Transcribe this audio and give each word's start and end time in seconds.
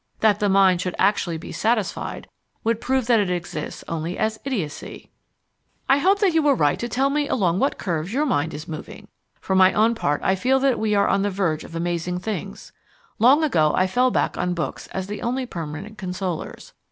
That 0.21 0.39
the 0.39 0.49
mind 0.49 0.81
should 0.81 0.95
actually 0.97 1.37
be 1.37 1.51
satisfied 1.51 2.27
would 2.63 2.81
prove 2.81 3.05
that 3.05 3.19
it 3.19 3.29
exists 3.29 3.83
only 3.87 4.17
as 4.17 4.39
idiocy! 4.43 5.11
I 5.87 5.99
hope 5.99 6.17
that 6.21 6.33
you 6.33 6.41
will 6.41 6.55
write 6.55 6.79
to 6.79 6.89
tell 6.89 7.11
me 7.11 7.27
along 7.27 7.59
what 7.59 7.77
curves 7.77 8.11
your 8.11 8.25
mind 8.25 8.51
is 8.55 8.67
moving. 8.67 9.09
For 9.39 9.53
my 9.55 9.71
own 9.73 9.93
part 9.93 10.19
I 10.23 10.33
feel 10.33 10.57
that 10.61 10.79
we 10.79 10.95
are 10.95 11.07
on 11.07 11.21
the 11.21 11.29
verge 11.29 11.63
of 11.63 11.75
amazing 11.75 12.17
things. 12.17 12.71
Long 13.19 13.43
ago 13.43 13.73
I 13.75 13.85
fell 13.85 14.09
back 14.09 14.39
on 14.39 14.55
books 14.55 14.87
as 14.87 15.05
the 15.05 15.21
only 15.21 15.45
permanent 15.45 15.99
consolers. 15.99 16.73